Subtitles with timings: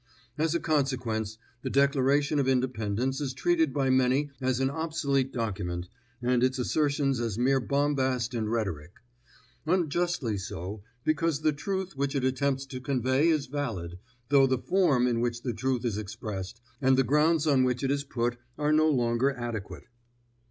[0.35, 5.89] As a consequence, the Declaration of Independence is treated by many as an obsolete document,
[6.23, 8.93] and its assertions as mere bombast and rhetoric;
[9.67, 15.05] unjustly so, because the truth which it attempts to convey is valid, though the form
[15.05, 18.73] in which the truth is expressed and the grounds on which it is put are
[18.73, 19.83] no longer adequate.